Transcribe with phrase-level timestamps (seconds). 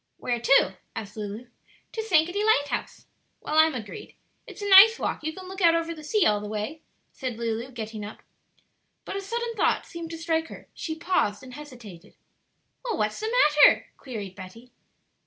[0.17, 1.45] "Where to?" asked Lulu.
[1.91, 3.05] "To Sankaty Lighthouse."
[3.39, 4.15] "Well, I'm agreed;
[4.47, 6.81] it's a nice walk; you can look out over the sea all the way,"
[7.13, 8.23] said Lulu, getting up.
[9.05, 12.15] But a sudden thought seemed to strike her; she paused and hesitated.
[12.83, 13.31] "Well, what's the
[13.67, 14.71] matter?" queried Betty.